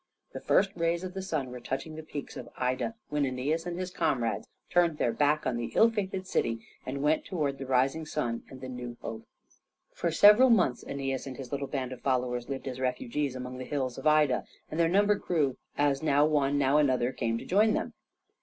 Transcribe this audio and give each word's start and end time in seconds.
The 0.33 0.39
first 0.39 0.71
rays 0.75 1.03
of 1.03 1.13
the 1.13 1.21
sun 1.21 1.51
were 1.51 1.59
touching 1.59 1.93
the 1.95 2.01
peaks 2.01 2.35
of 2.35 2.49
Ida 2.57 2.95
when 3.09 3.23
Aeneas 3.23 3.67
and 3.67 3.77
his 3.77 3.91
comrades 3.91 4.47
turned 4.71 4.97
their 4.97 5.13
backs 5.13 5.45
on 5.45 5.57
the 5.57 5.71
ill 5.75 5.91
fated 5.91 6.25
city, 6.25 6.65
and 6.87 7.03
went 7.03 7.23
towards 7.23 7.59
the 7.59 7.67
rising 7.67 8.07
sun 8.07 8.41
and 8.49 8.61
the 8.61 8.67
new 8.67 8.97
hope. 9.03 9.27
For 9.93 10.09
several 10.09 10.49
months 10.49 10.83
Æneas 10.83 11.27
and 11.27 11.37
his 11.37 11.51
little 11.51 11.67
band 11.67 11.91
of 11.91 12.01
followers 12.01 12.49
lived 12.49 12.67
as 12.67 12.79
refugees 12.79 13.35
among 13.35 13.59
the 13.59 13.63
hills 13.63 13.99
of 13.99 14.07
Ida, 14.07 14.45
and 14.71 14.79
their 14.79 14.89
numbers 14.89 15.21
grew 15.21 15.55
as 15.77 16.01
now 16.01 16.25
one, 16.25 16.57
now 16.57 16.79
another, 16.79 17.11
came 17.11 17.37
to 17.37 17.45
join 17.45 17.73
them. 17.75 17.93